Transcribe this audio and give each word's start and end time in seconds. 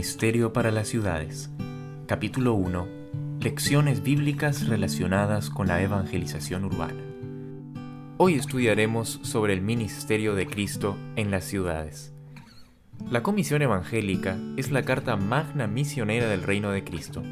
Ministerio 0.00 0.54
para 0.54 0.70
las 0.70 0.88
Ciudades. 0.88 1.50
Capítulo 2.06 2.54
1. 2.54 2.88
Lecciones 3.38 4.02
bíblicas 4.02 4.66
relacionadas 4.66 5.50
con 5.50 5.68
la 5.68 5.82
evangelización 5.82 6.64
urbana. 6.64 7.02
Hoy 8.16 8.32
estudiaremos 8.32 9.20
sobre 9.22 9.52
el 9.52 9.60
ministerio 9.60 10.34
de 10.34 10.46
Cristo 10.46 10.96
en 11.16 11.30
las 11.30 11.44
ciudades. 11.44 12.14
La 13.10 13.22
comisión 13.22 13.60
evangélica 13.60 14.38
es 14.56 14.70
la 14.70 14.84
carta 14.84 15.16
magna 15.16 15.66
misionera 15.66 16.28
del 16.28 16.44
reino 16.44 16.70
de 16.70 16.82
Cristo. 16.82 17.22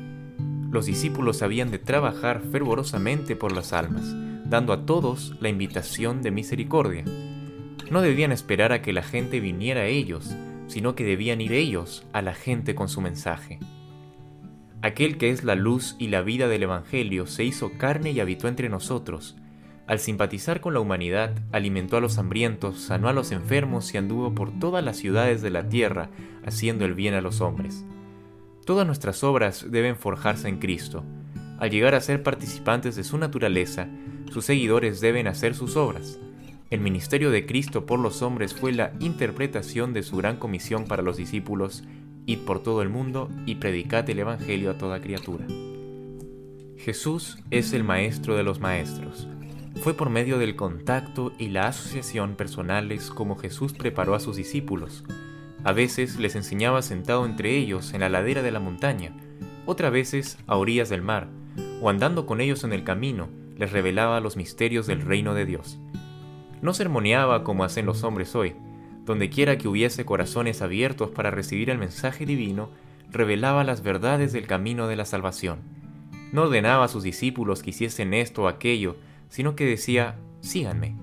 Los 0.71 0.85
discípulos 0.85 1.41
habían 1.41 1.71
de 1.71 1.79
trabajar 1.79 2.43
fervorosamente 2.53 3.35
por 3.35 3.53
las 3.53 3.73
almas, 3.73 4.15
dando 4.45 4.75
a 4.75 4.85
todos 4.85 5.35
la 5.41 5.49
invitación 5.49 6.21
de 6.21 6.33
misericordia. 6.33 7.05
No 7.91 8.03
debían 8.03 8.31
esperar 8.31 8.73
a 8.73 8.83
que 8.83 8.93
la 8.93 9.03
gente 9.03 9.41
viniera 9.41 9.81
a 9.81 9.87
ellos, 9.87 10.37
sino 10.69 10.95
que 10.95 11.05
debían 11.05 11.41
ir 11.41 11.53
ellos 11.53 12.07
a 12.13 12.23
la 12.23 12.35
gente 12.35 12.75
con 12.75 12.89
su 12.89 13.01
mensaje. 13.01 13.59
Aquel 14.81 15.19
que 15.19 15.31
es 15.31 15.43
la 15.43 15.57
luz 15.57 15.97
y 15.99 16.07
la 16.07 16.23
vida 16.23 16.47
del 16.47 16.63
Evangelio 16.63 17.27
se 17.27 17.43
hizo 17.43 17.73
carne 17.79 18.13
y 18.13 18.21
habitó 18.21 18.47
entre 18.47 18.69
nosotros. 18.69 19.37
Al 19.89 19.99
simpatizar 19.99 20.61
con 20.61 20.73
la 20.75 20.81
humanidad, 20.81 21.35
alimentó 21.51 21.97
a 21.97 22.01
los 22.01 22.19
hambrientos, 22.19 22.79
sanó 22.79 23.09
a 23.09 23.13
los 23.13 23.33
enfermos 23.33 23.93
y 23.93 23.97
anduvo 23.97 24.35
por 24.35 24.57
todas 24.61 24.85
las 24.85 24.99
ciudades 24.99 25.43
de 25.43 25.51
la 25.51 25.69
tierra, 25.69 26.11
haciendo 26.45 26.85
el 26.85 26.95
bien 26.95 27.15
a 27.15 27.23
los 27.23 27.41
hombres. 27.41 27.85
Todas 28.67 28.87
nuestras 28.87 29.25
obras 29.25 29.67
deben 29.69 29.97
forjarse 29.97 30.49
en 30.49 30.59
Cristo. 30.59 31.03
Al 31.59 31.71
llegar 31.71 31.95
a 31.95 32.01
ser 32.01 32.23
participantes 32.23 32.95
de 32.95 33.03
su 33.03 33.19
naturaleza, 33.19 33.89
sus 34.31 34.45
seguidores 34.45 35.01
deben 35.01 35.27
hacer 35.27 35.55
sus 35.55 35.77
obras. 35.77 36.21
El 36.71 36.81
ministerio 36.81 37.31
de 37.31 37.47
Cristo 37.47 37.87
por 37.87 37.99
los 37.99 38.21
hombres 38.21 38.53
fue 38.53 38.73
la 38.73 38.93
interpretación 39.01 39.95
de 39.95 40.03
su 40.03 40.19
gran 40.19 40.37
comisión 40.37 40.85
para 40.85 41.03
los 41.03 41.17
discípulos, 41.17 41.83
id 42.27 42.41
por 42.41 42.63
todo 42.63 42.83
el 42.83 42.91
mundo 42.91 43.31
y 43.47 43.55
predicad 43.55 44.09
el 44.11 44.19
Evangelio 44.19 44.71
a 44.71 44.77
toda 44.77 45.01
criatura. 45.01 45.47
Jesús 46.77 47.39
es 47.51 47.73
el 47.73 47.85
Maestro 47.85 48.37
de 48.37 48.43
los 48.43 48.61
Maestros. 48.61 49.27
Fue 49.83 49.95
por 49.95 50.11
medio 50.11 50.39
del 50.39 50.57
contacto 50.57 51.33
y 51.39 51.49
la 51.49 51.69
asociación 51.69 52.35
personales 52.35 53.09
como 53.09 53.39
Jesús 53.39 53.73
preparó 53.73 54.15
a 54.15 54.21
sus 54.21 54.37
discípulos. 54.37 55.05
A 55.65 55.73
veces 55.73 56.19
les 56.19 56.37
enseñaba 56.37 56.83
sentado 56.83 57.25
entre 57.25 57.57
ellos 57.57 57.95
en 57.95 58.01
la 58.01 58.11
ladera 58.11 58.43
de 58.43 58.51
la 58.51 58.61
montaña, 58.61 59.17
otras 59.65 59.91
veces 59.91 60.37
a 60.47 60.57
orillas 60.57 60.91
del 60.91 61.01
mar, 61.01 61.29
o 61.81 61.89
andando 61.89 62.27
con 62.27 62.43
ellos 62.43 62.63
en 62.63 62.75
el 62.75 62.85
camino, 62.85 63.31
les 63.57 63.73
revelaba 63.73 64.21
los 64.21 64.37
misterios 64.37 64.87
del 64.87 65.01
reino 65.01 65.33
de 65.33 65.47
Dios. 65.47 65.79
No 66.61 66.75
sermoneaba 66.75 67.45
como 67.45 67.65
hacen 67.65 67.87
los 67.87 68.03
hombres 68.05 68.35
hoy. 68.35 68.55
Donde 69.05 69.31
quiera 69.31 69.59
que 69.59 69.69
hubiese 69.69 70.05
corazones 70.05 70.61
abiertos 70.61 71.11
para 71.11 71.31
recibir 71.31 71.71
el 71.71 71.79
mensaje 71.79 72.27
divino, 72.27 72.71
revelaba 73.11 73.65
las 73.65 73.83
verdades 73.83 74.33
del 74.33 74.47
camino 74.47 74.87
de 74.87 74.97
la 74.97 75.05
salvación. 75.05 75.61
No 76.33 76.43
ordenaba 76.43 76.85
a 76.85 76.89
sus 76.89 77.03
discípulos 77.03 77.63
que 77.63 77.71
hiciesen 77.71 78.13
esto 78.13 78.43
o 78.43 78.49
aquello, 78.49 78.97
sino 79.29 79.57
que 79.57 79.65
decía, 79.65 80.17
síganme. 80.41 80.97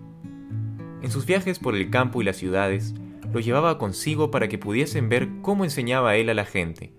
En 1.02 1.12
sus 1.12 1.26
viajes 1.26 1.60
por 1.60 1.76
el 1.76 1.90
campo 1.90 2.22
y 2.22 2.26
las 2.26 2.38
ciudades, 2.38 2.94
los 3.34 3.44
llevaba 3.44 3.78
consigo 3.78 4.32
para 4.32 4.48
que 4.48 4.58
pudiesen 4.58 5.10
ver 5.10 5.28
cómo 5.42 5.64
enseñaba 5.64 6.16
él 6.16 6.30
a 6.30 6.34
la 6.34 6.46
gente. 6.46 6.94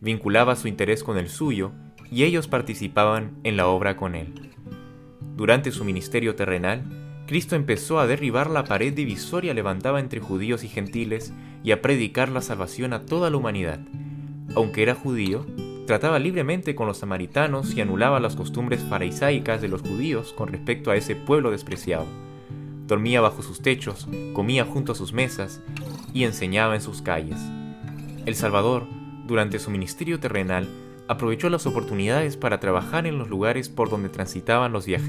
Vinculaba 0.00 0.56
su 0.56 0.68
interés 0.68 1.02
con 1.02 1.18
el 1.18 1.28
suyo 1.28 1.72
y 2.10 2.24
ellos 2.24 2.46
participaban 2.46 3.38
en 3.42 3.56
la 3.56 3.66
obra 3.66 3.96
con 3.96 4.14
él. 4.14 4.50
Durante 5.36 5.70
su 5.72 5.84
ministerio 5.84 6.34
terrenal, 6.34 6.84
Cristo 7.32 7.56
empezó 7.56 7.98
a 7.98 8.06
derribar 8.06 8.50
la 8.50 8.64
pared 8.64 8.92
divisoria 8.92 9.54
levantada 9.54 10.00
entre 10.00 10.20
judíos 10.20 10.64
y 10.64 10.68
gentiles 10.68 11.32
y 11.64 11.70
a 11.70 11.80
predicar 11.80 12.28
la 12.28 12.42
salvación 12.42 12.92
a 12.92 13.06
toda 13.06 13.30
la 13.30 13.38
humanidad. 13.38 13.80
Aunque 14.54 14.82
era 14.82 14.94
judío, 14.94 15.46
trataba 15.86 16.18
libremente 16.18 16.74
con 16.74 16.88
los 16.88 16.98
samaritanos 16.98 17.74
y 17.74 17.80
anulaba 17.80 18.20
las 18.20 18.36
costumbres 18.36 18.84
farisaicas 18.84 19.62
de 19.62 19.68
los 19.68 19.80
judíos 19.80 20.34
con 20.34 20.48
respecto 20.48 20.90
a 20.90 20.96
ese 20.96 21.16
pueblo 21.16 21.50
despreciado. 21.50 22.04
Dormía 22.86 23.22
bajo 23.22 23.40
sus 23.40 23.62
techos, 23.62 24.08
comía 24.34 24.66
junto 24.66 24.92
a 24.92 24.94
sus 24.94 25.14
mesas 25.14 25.62
y 26.12 26.24
enseñaba 26.24 26.74
en 26.74 26.82
sus 26.82 27.00
calles. 27.00 27.40
El 28.26 28.34
Salvador, 28.34 28.84
durante 29.26 29.58
su 29.58 29.70
ministerio 29.70 30.20
terrenal, 30.20 30.68
aprovechó 31.08 31.48
las 31.48 31.64
oportunidades 31.64 32.36
para 32.36 32.60
trabajar 32.60 33.06
en 33.06 33.16
los 33.16 33.30
lugares 33.30 33.70
por 33.70 33.88
donde 33.88 34.10
transitaban 34.10 34.72
los 34.72 34.84
viajeros 34.84 35.00